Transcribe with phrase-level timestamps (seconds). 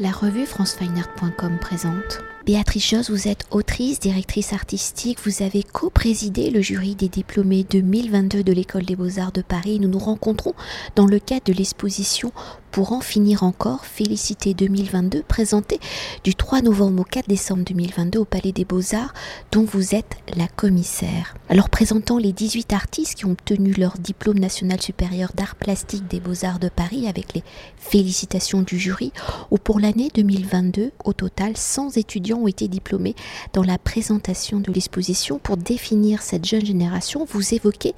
[0.00, 2.20] La revue francefineart.com présente.
[2.46, 8.44] Béatrice Josse, vous êtes autrice, directrice artistique, vous avez co-présidé le jury des diplômés 2022
[8.44, 9.80] de l'École des Beaux-Arts de Paris.
[9.80, 10.54] Nous nous rencontrons
[10.94, 12.30] dans le cadre de l'exposition
[12.70, 15.80] pour en finir encore, Félicité 2022, présentée
[16.24, 19.14] du 3 novembre au 4 décembre 2022 au Palais des Beaux-Arts,
[19.52, 21.34] dont vous êtes la commissaire.
[21.48, 26.20] Alors présentant les 18 artistes qui ont obtenu leur diplôme national supérieur d'art plastique des
[26.20, 27.42] Beaux-Arts de Paris avec les
[27.76, 29.12] félicitations du jury,
[29.50, 33.14] ou pour l'année 2022, au total 100 étudiants ont été diplômés
[33.52, 35.38] dans la présentation de l'exposition.
[35.38, 37.94] Pour définir cette jeune génération, vous évoquez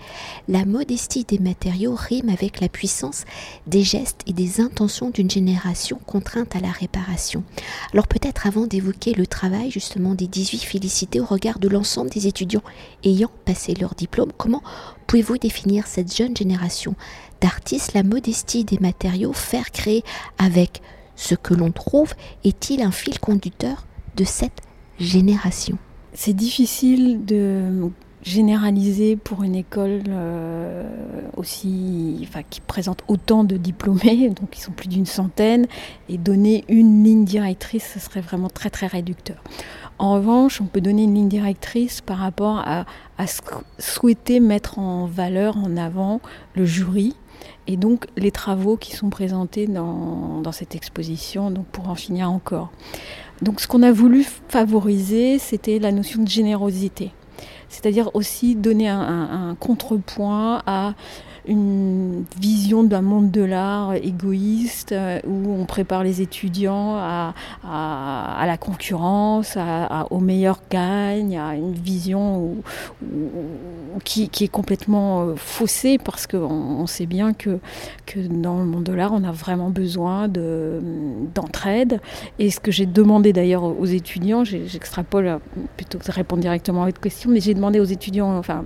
[0.49, 3.25] la modestie des matériaux rime avec la puissance
[3.66, 7.43] des gestes et des intentions d'une génération contrainte à la réparation.
[7.93, 12.27] Alors peut-être avant d'évoquer le travail justement des 18 félicités au regard de l'ensemble des
[12.27, 12.63] étudiants
[13.05, 14.63] ayant passé leur diplôme, comment
[15.07, 16.95] pouvez-vous définir cette jeune génération
[17.41, 20.05] d'artistes, la modestie des matériaux, faire créer
[20.39, 20.83] avec
[21.17, 22.15] ce que l'on trouve,
[22.45, 23.87] est-il un fil conducteur
[24.17, 24.61] de cette
[24.99, 25.79] génération?
[26.13, 27.91] C'est difficile de
[28.23, 30.85] généraliser pour une école euh,
[31.37, 35.66] aussi, enfin, qui présente autant de diplômés, donc ils sont plus d'une centaine,
[36.09, 39.43] et donner une ligne directrice, ce serait vraiment très très réducteur.
[39.99, 42.87] En revanche, on peut donner une ligne directrice par rapport à,
[43.18, 43.24] à
[43.79, 46.21] souhaiter mettre en valeur, en avant
[46.55, 47.15] le jury,
[47.66, 52.30] et donc les travaux qui sont présentés dans, dans cette exposition, donc pour en finir
[52.30, 52.71] encore.
[53.43, 57.12] Donc ce qu'on a voulu favoriser, c'était la notion de générosité
[57.69, 60.95] c'est-à-dire aussi donner un, contrepoint à
[61.51, 67.34] une vision d'un monde de l'art égoïste euh, où on prépare les étudiants à,
[68.47, 72.56] la concurrence, à, au meilleur gagne, à une vision
[74.04, 77.59] qui, est complètement euh, faussée parce qu'on on sait bien que,
[78.06, 82.00] que dans le monde de l'art, on a vraiment besoin d'entraide.
[82.38, 85.41] et ce que j'ai demandé d'ailleurs aux étudiants, j'extrapole
[85.76, 88.62] plutôt que de répondre directement à votre question, mais j'ai demandé aux étudiants, enfin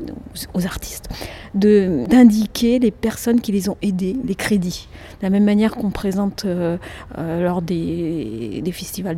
[0.52, 1.08] aux artistes,
[1.54, 4.88] d'indiquer les personnes qui les ont aidés, les crédits.
[5.20, 6.76] De la même manière qu'on présente euh,
[7.18, 9.16] euh, lors des, festivals,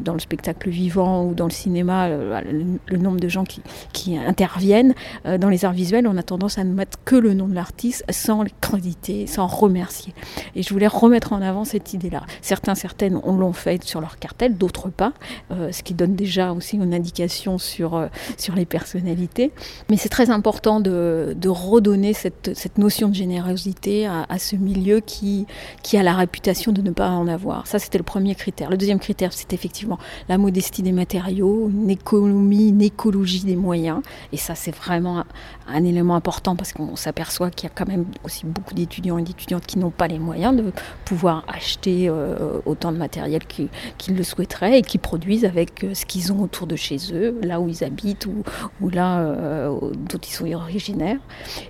[0.00, 2.40] dans le spectacle vivant ou dans le cinéma, euh,
[2.86, 4.94] le, nombre de gens qui, qui interviennent.
[5.24, 8.04] dans les arts visuels, on a tendance à ne mettre que le nom de l'artiste
[8.10, 10.14] sans le créditer, sans remercier.
[10.54, 12.22] Et je voulais remettre en avant cette idée-là.
[12.40, 15.12] Certains, certaines, on l'ont fait sur leur cartel, d'autres pas,
[15.50, 19.52] ce qui donne déjà aussi une indication sur, sur les personnalités.
[19.90, 25.00] Mais c'est très important de, de redonner cette, cette notion de générosité à, ce milieu
[25.00, 25.46] qui,
[25.82, 27.66] qui a la réputation de ne pas en avoir.
[27.66, 28.70] Ça, c'était le premier critère.
[28.70, 29.98] Le deuxième critère, c'est effectivement
[30.28, 34.00] la modestie des matériaux, une économie, une écologie des moyens.
[34.32, 35.24] Et ça, c'est vraiment
[35.68, 39.22] un, élément important parce qu'on s'aperçoit qu'il y a quand même aussi beaucoup d'étudiants et
[39.22, 40.72] d'étudiantes qui n'ont pas les moyens de
[41.04, 46.06] pouvoir acheter euh, autant de matériel qu'ils le souhaiteraient et qui produisent avec euh, ce
[46.06, 49.68] qu'ils ont autour de chez eux, là où ils habitent ou, là euh,
[50.10, 51.18] dont ils sont originaires.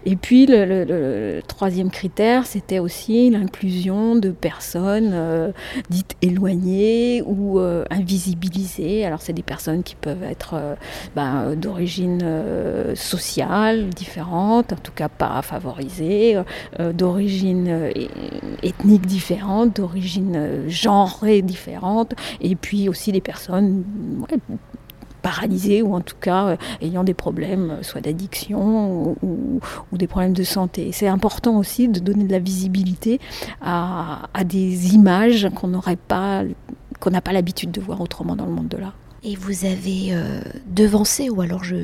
[0.04, 1.01] Et puis, le
[1.46, 5.52] troisième critère, c'était aussi l'inclusion de personnes euh,
[5.90, 9.04] dites éloignées ou euh, invisibilisées.
[9.04, 10.74] Alors c'est des personnes qui peuvent être euh,
[11.14, 12.22] ben, d'origine
[12.94, 16.36] sociale différente, en tout cas pas favorisée,
[16.78, 17.90] d'origine
[18.62, 23.84] ethnique différente, d'origine genrée différente, et puis aussi des personnes
[25.22, 29.60] paralysés ou en tout cas euh, ayant des problèmes euh, soit d'addiction ou,
[29.92, 30.90] des problèmes de santé.
[30.92, 33.20] C'est important aussi de donner de la visibilité
[33.60, 36.42] à, des images qu'on n'aurait pas
[37.00, 38.94] qu'on n'a pas l'habitude de voir autrement dans le monde de l'art.
[39.24, 41.76] Et vous avez euh, devancé, ou alors je,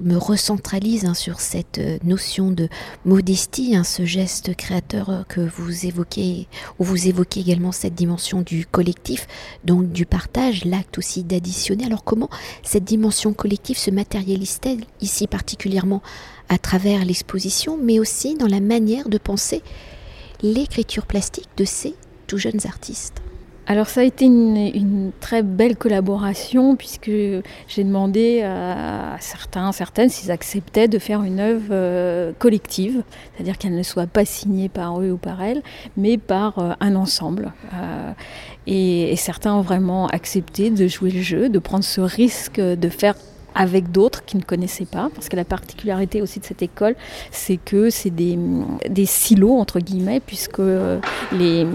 [0.00, 2.68] me recentralise hein, sur cette euh, notion de
[3.04, 6.48] modestie, hein, ce geste créateur euh, que vous évoquez,
[6.80, 9.28] ou vous évoquez également cette dimension du collectif,
[9.62, 11.84] donc du partage, l'acte aussi d'additionner.
[11.84, 12.30] Alors comment
[12.64, 16.02] cette dimension collective se matérialise-t-elle ici particulièrement
[16.48, 19.62] à travers l'exposition, mais aussi dans la manière de penser
[20.42, 21.94] l'écriture plastique de ces
[22.26, 23.22] tout jeunes artistes?
[23.68, 30.30] Alors ça a été une, très belle collaboration puisque j'ai demandé à certains, certaines s'ils
[30.30, 33.02] acceptaient de faire une œuvre euh, collective,
[33.34, 35.62] c'est-à-dire qu'elle ne soit pas signée par eux ou par elles,
[35.96, 37.52] mais par euh, un ensemble.
[37.74, 38.12] Euh,
[38.68, 42.88] et, et certains ont vraiment accepté de jouer le jeu, de prendre ce risque de
[42.88, 43.16] faire
[43.56, 46.94] avec d'autres qui ne connaissaient pas, parce que la particularité aussi de cette école,
[47.30, 48.38] c'est que c'est des,
[48.88, 51.00] des, silos, entre guillemets, puisque euh,
[51.32, 51.66] les,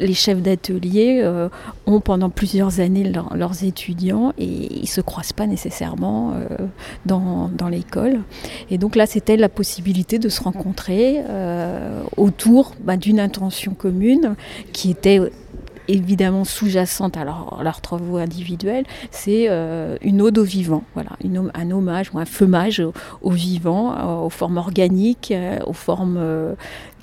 [0.00, 1.48] les chefs d'atelier euh,
[1.86, 6.66] ont pendant plusieurs années leurs étudiants et ils ne se croisent pas nécessairement euh,
[7.06, 8.20] dans, dans l'école.
[8.70, 11.22] Et donc là, c'était la possibilité de se rencontrer
[12.16, 14.34] autour bah, d'une intention commune
[14.72, 15.20] qui était
[15.88, 19.48] évidemment sous-jacente à leurs travaux individuels, c'est
[20.02, 21.10] une ode au vivant, voilà,
[21.54, 22.82] un hommage ou un feumage
[23.22, 25.32] au, vivant, aux formes organiques,
[25.66, 26.54] aux formes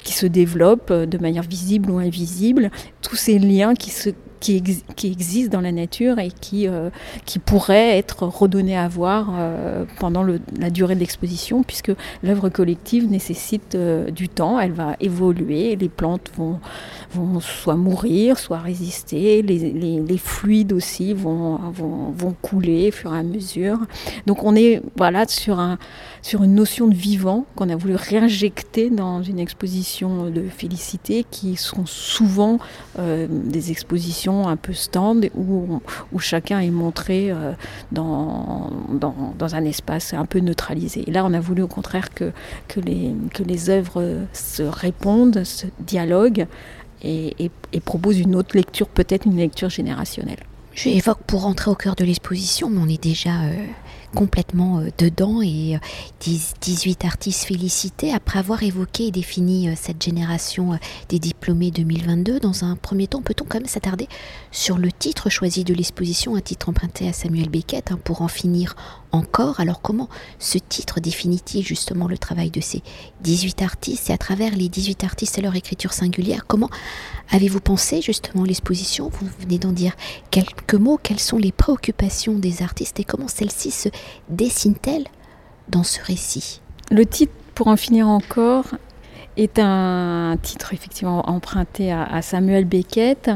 [0.04, 2.72] qui se développent de manière visible ou invisible,
[3.02, 4.10] tous ces liens qui se
[4.40, 4.62] qui,
[4.96, 6.90] qui existent dans la nature et qui, euh,
[7.46, 11.92] pourraient être redonnés à voir euh, pendant la durée de l'exposition, puisque
[12.24, 16.60] l'œuvre collective nécessite euh, du temps, elle va évoluer, les plantes vont,
[17.40, 21.60] soit mourir, soit résister, les, fluides aussi vont,
[22.42, 23.80] couler au fur et à mesure.
[24.28, 25.78] Donc on est voilà, sur, un,
[26.22, 31.56] sur une notion de vivant qu'on a voulu réinjecter dans une exposition de félicité qui
[31.56, 32.60] sont souvent
[32.98, 35.82] des expositions un peu stand où,
[36.20, 37.54] chacun est montré euh,
[37.92, 38.70] dans,
[39.42, 41.04] un espace un peu neutralisé.
[41.08, 42.32] Là, on a voulu au contraire que,
[42.78, 46.48] les, œuvres se répondent, se dialoguent
[47.04, 47.52] et
[47.86, 50.40] proposent une autre lecture, peut-être une lecture générationnelle.
[50.80, 53.66] Je évoque pour rentrer au cœur de l'exposition, mais on est déjà euh,
[54.14, 55.80] complètement euh, dedans et
[56.22, 60.78] 18 euh, artistes félicités après avoir évoqué et défini euh, cette génération
[61.10, 62.40] des diplômés 2022.
[62.40, 64.08] Dans un premier temps, peut-on quand même s'attarder
[64.52, 68.28] sur le titre choisi de l'exposition, un titre emprunté à Samuel Beckett, hein, pour en
[68.28, 68.76] finir
[69.12, 69.60] encore.
[69.60, 70.10] Alors comment
[70.40, 72.84] ce titre définit-il justement le travail de ces
[73.22, 76.70] 18 artistes et à travers les 18 artistes et leur écriture singulière, comment
[77.32, 79.10] avez-vous pensé justement l'exposition?
[79.10, 79.94] Vous venez d'en dire
[80.32, 81.00] quelques mots.
[81.02, 83.90] Quelles sont les préoccupations des artistes et comment celles-ci se
[84.30, 85.08] dessinent-elles
[85.68, 86.62] dans ce récit?
[86.92, 88.66] Le titre, pour en finir encore,
[89.40, 93.32] est un titre effectivement emprunté à, Samuel Beckett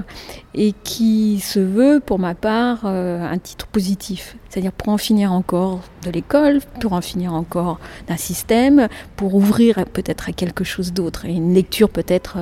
[0.53, 4.35] et qui se veut, pour ma part, euh, un titre positif.
[4.53, 9.83] C'est-à-dire pour en finir encore de l'école, pour en finir encore d'un système, pour ouvrir
[9.91, 12.37] peut-être à quelque chose d'autre, et une lecture peut-être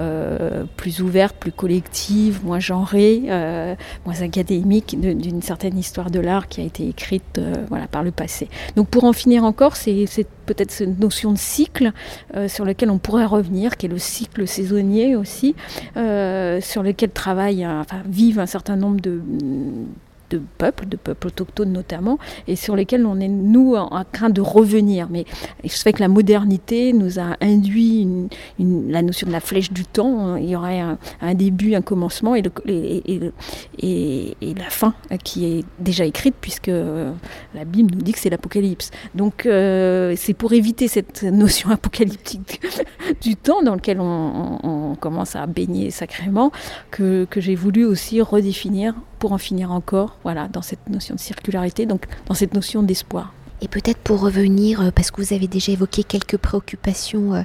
[0.00, 3.74] euh, plus ouverte, plus collective, moins genrée, euh,
[4.06, 8.10] moins académique d'une certaine histoire de l'art qui a été écrite euh, voilà, par le
[8.10, 8.48] passé.
[8.76, 10.06] Donc pour en finir encore, c'est
[10.46, 11.92] peut-être cette notion de cycle
[12.34, 15.54] euh, sur lequel on pourrait revenir, qui est le cycle saisonnier aussi,
[15.96, 19.20] euh, sur lequel travaillent, enfin, vivent un certain nombre de
[20.30, 24.40] de peuples, de peuples autochtones notamment, et sur lesquels on est, nous, en, train de
[24.40, 25.08] revenir.
[25.10, 25.24] Mais
[25.66, 28.08] se fait que la modernité nous a induit
[28.58, 30.36] la notion de la flèche du temps.
[30.36, 32.42] Il y aurait un, début, un commencement et,
[33.80, 34.94] la fin
[35.24, 38.90] qui est déjà écrite, puisque la Bible nous dit que c'est l'Apocalypse.
[39.14, 42.60] Donc euh, c'est pour éviter cette notion apocalyptique
[43.20, 46.50] du temps dans lequel on, commence à baigner sacrément
[46.90, 51.86] que j'ai voulu aussi redéfinir pour en finir encore, voilà, dans cette notion de circularité,
[51.86, 53.32] donc dans cette notion d'espoir.
[53.60, 57.42] Et peut-être pour revenir, euh, parce que vous avez déjà évoqué quelques préoccupations euh,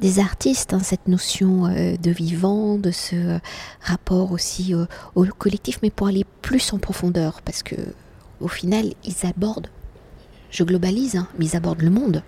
[0.00, 3.38] des artistes, hein, cette notion euh, de vivant, de ce
[3.82, 4.74] rapport aussi
[5.14, 7.76] au collectif, mais pour aller plus en profondeur, parce que
[8.40, 9.68] au final, ils abordent,
[10.50, 12.22] je globalise, hein, mais ils abordent le monde.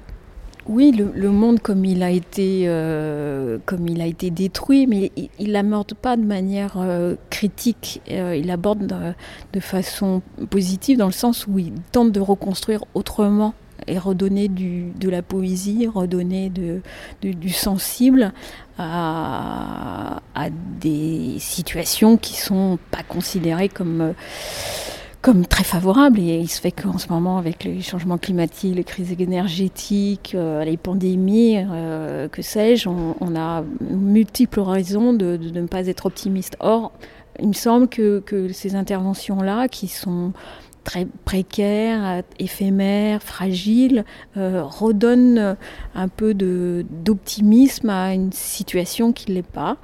[0.67, 5.53] Oui, le, monde comme il a été, euh, comme il a été détruit, mais il
[5.53, 8.03] l'aborde pas de manière euh, critique.
[8.11, 8.87] Euh, il l'aborde
[9.53, 13.55] de, façon positive dans le sens où il tente de reconstruire autrement
[13.87, 18.33] et redonner du, de la poésie, redonner du sensible
[18.79, 24.15] à, à, des situations qui sont pas considérées comme
[25.23, 26.19] comme très favorable.
[26.19, 30.65] Et il se fait qu'en ce moment, avec les changements climatiques, les crises énergétiques, euh,
[30.65, 36.57] les pandémies, euh, que sais-je, on, a multiples raisons de, ne pas être optimiste.
[36.61, 36.93] Or,
[37.39, 38.23] il me semble que,
[38.53, 40.33] ces interventions-là, qui sont
[40.85, 44.05] très précaires, éphémères, fragiles,
[44.39, 45.57] euh, redonnent
[45.95, 49.77] un peu d'optimisme à une situation qui ne l'est pas.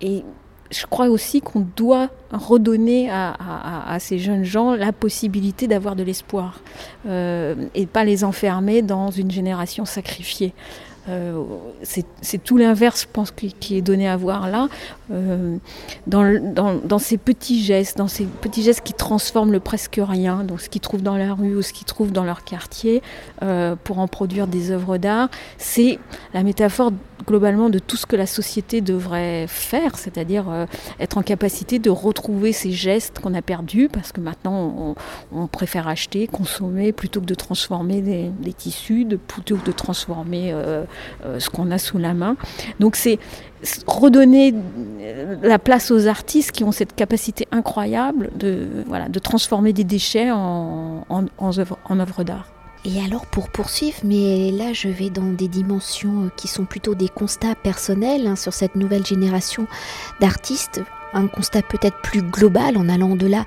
[0.00, 0.24] Et
[0.70, 6.60] je crois aussi qu'on doit redonner à, ces jeunes gens la possibilité d'avoir de l'espoir
[7.06, 10.52] euh, et pas les enfermer dans une génération sacrifiée.
[11.08, 11.42] Euh,
[11.80, 14.68] c'est tout l'inverse, je pense, qui, est donné à voir là,
[15.10, 15.56] euh,
[16.06, 20.68] dans, ces petits gestes, dans ces petits gestes qui transforment le presque rien, donc ce
[20.68, 23.02] qu'ils trouvent dans la rue ou ce qu'ils trouvent dans leur quartier,
[23.84, 25.30] pour en produire des œuvres d'art.
[25.56, 25.98] C'est
[26.34, 26.92] la métaphore
[27.26, 30.66] globalement de tout ce que la société devrait faire, c'est-à-dire
[31.00, 34.94] être en capacité de retrouver ces gestes qu'on a perdus, parce que maintenant
[35.32, 40.52] on, préfère acheter, consommer, plutôt que de transformer des, tissus, de, plutôt que de transformer
[40.52, 40.84] euh,
[41.38, 42.36] ce qu'on a sous la main.
[42.80, 43.18] Donc c'est
[43.86, 44.54] redonner
[45.00, 49.84] euh, la place aux artistes qui ont cette capacité incroyable de, voilà, de transformer des
[49.84, 52.57] déchets en, en, en œuvres œuvre d'art.
[52.84, 56.94] Et alors pour poursuivre, mais là je vais dans des dimensions euh, qui sont plutôt
[56.94, 59.66] des constats personnels hein, sur cette nouvelle génération
[60.20, 60.80] d'artistes.
[61.12, 63.44] un constat peut-être plus global en allant au-delà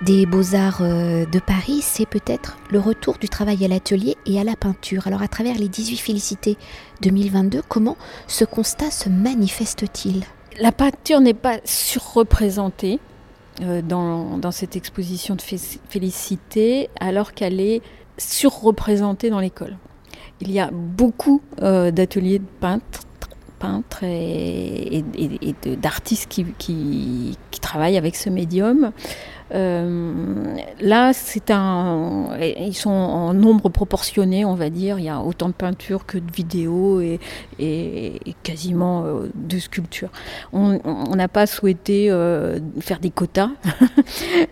[0.00, 4.44] des beaux-arts euh, de Paris, c'est peut-être le retour du travail à l'atelier et à
[4.44, 5.06] la peinture.
[5.06, 6.56] Alors à travers les 18 félicités
[7.02, 10.24] 2022, comment ce constat se manifeste-t-il?
[10.58, 12.98] La peinture n'est pas surreprésentée
[13.60, 17.82] euh, dans, dans, cette exposition de félicité alors qu'elle est
[18.20, 19.76] surreprésentée dans l'école.
[20.40, 23.02] Il y a beaucoup euh, d'ateliers de peintres
[23.60, 25.04] peintres et,
[25.76, 28.90] d'artistes qui, travaillent avec ce médium.
[29.52, 34.98] Euh, là, c'est un, ils sont en nombre proportionné, on va dire.
[34.98, 37.20] Il y a autant de peintures que de vidéos et,
[38.42, 40.10] quasiment euh, de sculptures.
[40.52, 40.78] On
[41.16, 43.50] n'a pas souhaité euh, faire des quotas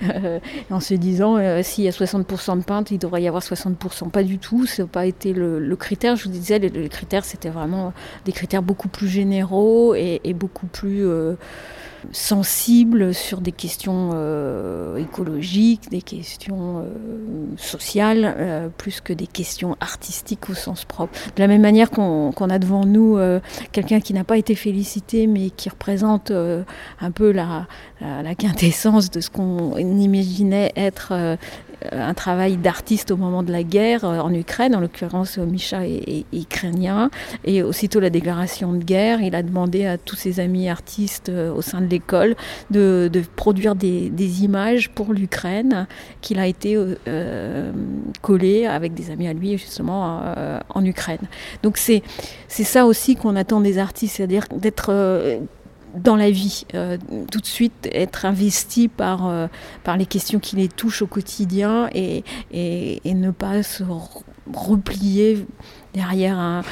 [0.70, 4.10] en se disant s'il y a 60% de peintres, il devrait y avoir 60%.
[4.10, 4.66] Pas du tout.
[4.66, 6.16] Ça n'a pas été le, critère.
[6.16, 7.92] Je vous disais, les, critères, c'était vraiment
[8.24, 11.06] des critères beaucoup plus généraux et beaucoup plus
[12.12, 16.84] sensible sur des questions euh, écologiques, des questions euh,
[17.56, 21.12] sociales, euh, plus que des questions artistiques au sens propre.
[21.36, 23.18] De la même manière qu'on a devant nous
[23.72, 27.66] quelqu'un qui n'a pas été félicité, mais qui représente un peu la,
[28.00, 31.36] la, quintessence de ce qu'on imaginait être
[31.92, 37.10] un travail d'artiste au moment de la guerre en Ukraine, en l'occurrence Micha est, ukrainien,
[37.44, 41.62] et aussitôt la déclaration de guerre, il a demandé à tous ses amis artistes au
[41.62, 42.36] sein de l'école
[42.70, 45.86] de, produire des, images pour l'Ukraine,
[46.20, 47.72] qu'il a été euh,
[48.22, 51.26] collé avec des amis à lui justement euh, en Ukraine.
[51.62, 52.02] Donc c'est
[52.48, 55.38] ça aussi qu'on attend des artistes, c'est-à-dire d'être euh,
[55.94, 56.66] dans la vie,
[57.32, 59.48] tout de suite être investi par,
[59.84, 63.82] par les questions qui les touchent au quotidien et, et ne pas se
[64.52, 65.46] replier
[65.94, 66.62] derrière un,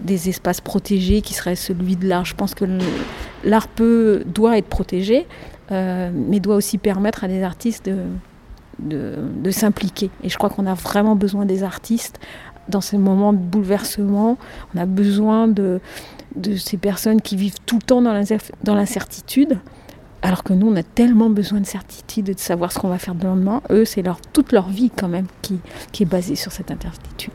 [0.00, 2.24] des espaces protégés qui serait celui de l'art.
[2.24, 2.64] Je pense que
[3.44, 5.26] l'art peut, doit être protégé,
[5.70, 7.88] euh, mais doit aussi permettre à des artistes
[8.78, 10.10] de, de, s'impliquer.
[10.22, 12.18] Et je crois qu'on a vraiment besoin des artistes
[12.68, 14.38] dans ces moments de bouleversement.
[14.74, 15.80] On a besoin de,
[16.36, 19.58] de ces personnes qui vivent tout le temps dans l'incertitude.
[20.24, 22.98] Alors que nous, on a tellement besoin de certitude et de savoir ce qu'on va
[22.98, 23.60] faire le lendemain.
[23.70, 25.58] Eux, c'est leur, toute leur vie quand même qui,
[25.90, 27.32] qui est basée sur cette incertitude.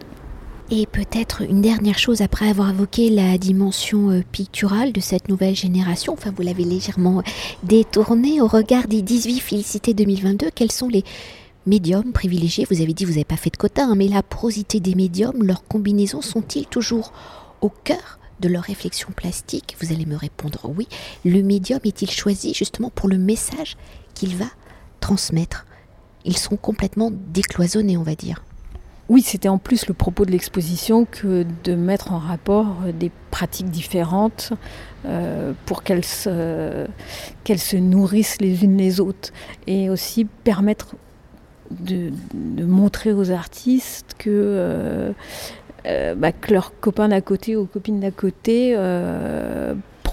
[0.69, 5.55] Et peut-être une dernière chose après avoir évoqué la dimension euh, picturale de cette nouvelle
[5.55, 7.23] génération, enfin vous l'avez légèrement
[7.63, 11.05] détourné au regard des 18 félicités 2022, quels sont les
[11.65, 12.67] médiums privilégiés?
[12.69, 15.41] Vous avez dit vous n'avez pas fait de quota, hein, mais la porosité des médiums,
[15.41, 17.13] leurs combinaisons sont-ils toujours
[17.61, 19.77] au cœur de leur réflexion plastique?
[19.79, 20.89] Vous allez me répondre oui.
[21.23, 23.77] Le médium est-il choisi justement pour le message
[24.15, 24.47] qu'il va
[24.99, 25.65] transmettre?
[26.25, 28.43] Ils sont complètement décloisonnés, on va dire.
[29.09, 33.69] Oui, c'était en plus le propos de l'exposition que de mettre en rapport des pratiques
[33.69, 34.51] différentes
[35.05, 36.87] euh, pour qu'elles se,
[37.77, 39.31] nourrissent les unes les autres
[39.65, 40.95] et aussi permettre
[41.71, 42.11] de,
[42.65, 45.11] montrer aux artistes que, euh,
[45.85, 48.75] euh, bah, que leurs copains d'à côté ou copines d'à côté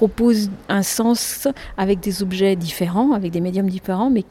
[0.05, 4.25] proposent un sens avec des objets différents, avec des médiums différents, mais,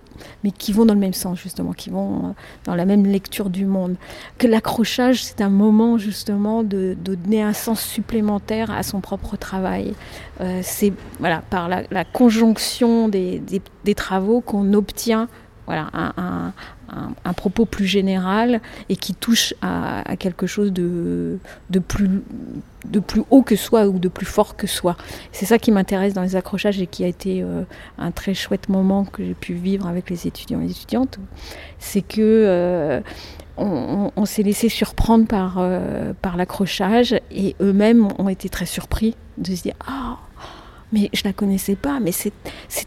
[0.44, 2.32] mais qui vont dans le même sens, justement, qui vont euh,
[2.66, 3.96] dans la même lecture du monde.
[4.38, 9.96] Que l'accrochage, c'est un moment, justement, de, donner un sens supplémentaire à son propre travail.
[10.42, 13.42] Euh, c'est voilà, par la, conjonction des,
[13.84, 15.28] des travaux qu'on obtient
[15.66, 21.40] voilà, un, propos plus général et qui touche à, quelque chose de,
[21.70, 22.10] de, plus,
[22.86, 24.96] de plus haut que soi ou de plus fort que soi.
[25.32, 27.64] C'est ça qui m'intéresse dans les accrochages et qui a été euh,
[27.98, 31.20] un très chouette moment que j'ai pu vivre avec les étudiants et les étudiantes.
[31.80, 33.02] C'est que euh,
[33.58, 39.56] on, s'est laissé surprendre par, euh, par l'accrochage et eux-mêmes ont été très surpris de
[39.56, 40.18] se dire Ah,
[40.94, 42.32] mais je la connaissais pas, mais c'est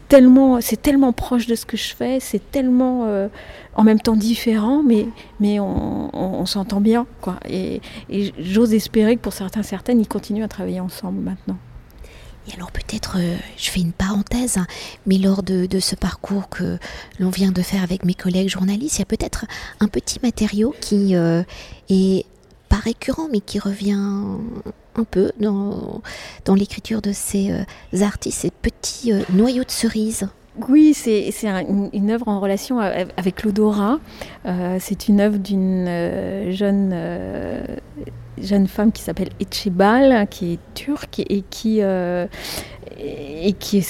[0.07, 3.27] tellement, tellement proche de ce que je fais, c'est tellement euh,
[3.75, 5.07] en même temps différent, mais,
[5.41, 7.05] mais on, s'entend bien.
[7.19, 7.37] Quoi.
[7.49, 7.81] Et,
[8.39, 11.57] j'ose espérer que pour certains, certaines, ils continuent à travailler ensemble maintenant.
[12.49, 14.67] Et alors peut-être, euh, je fais une parenthèse, hein,
[15.05, 16.77] mais lors de, ce parcours que
[17.19, 19.45] l'on vient de faire avec mes collègues journalistes, il y a peut-être
[19.81, 21.43] un petit matériau qui euh,
[21.89, 22.25] est
[22.79, 23.97] récurrent, mais qui revient
[24.95, 26.01] un peu dans,
[26.45, 30.27] dans l'écriture de ces euh, artistes, ces petits euh, noyaux de cerises.
[30.69, 31.31] Oui, c'est
[31.93, 33.99] une, œuvre en relation avec l'odorat.
[34.47, 35.85] Euh, c'est une œuvre d'une
[36.51, 36.95] jeune,
[38.41, 41.79] jeune femme qui s'appelle Etchebal, qui est turque et qui,
[42.99, 43.85] et qui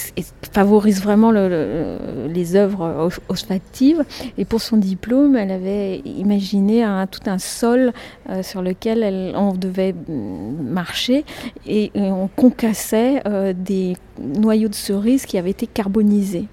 [0.51, 4.03] favorise vraiment les œuvres olfactives.
[4.37, 7.93] Et pour son diplôme, elle avait imaginé un, tout un sol
[8.29, 11.25] euh, sur lequel on devait marcher
[11.65, 16.45] et, on concassait euh, des noyaux de cerises qui avaient été carbonisés.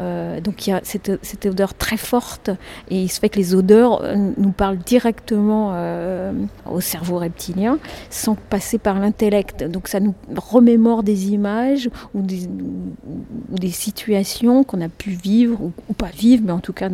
[0.00, 2.50] Euh, donc il y a cette, odeur très forte
[2.90, 6.32] et il se fait que les odeurs euh, nous parlent directement euh,
[6.70, 7.78] au cerveau reptilien
[8.10, 9.64] sans passer par l'intellect.
[9.64, 15.58] Donc ça nous remémore des images ou des, situations qu'on a pu vivre
[15.88, 16.88] ou, pas vivre, mais en tout cas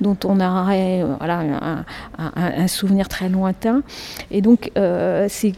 [0.00, 1.84] dont on aurait voilà,
[2.18, 3.82] un, souvenir très lointain.
[4.30, 4.70] Et donc
[5.28, 5.54] ces,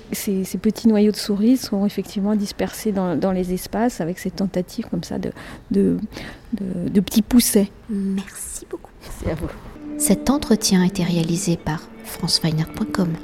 [0.60, 5.02] petits noyaux de souris sont effectivement dispersés dans, dans les espaces avec ces tentatives comme
[5.02, 5.98] ça de,
[6.52, 7.70] de de, petits poussets.
[7.88, 8.90] Merci beaucoup.
[9.02, 9.48] Merci à vous.
[9.98, 13.14] Cet entretien a été réalisé par franceweiner.com.